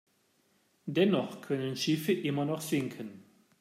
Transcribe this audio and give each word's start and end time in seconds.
Dennoch 0.87 1.41
können 1.41 1.75
Schiffe 1.75 2.11
immer 2.13 2.43
noch 2.43 2.61
sinken. 2.61 3.21